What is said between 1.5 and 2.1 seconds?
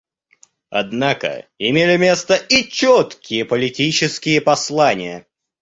имели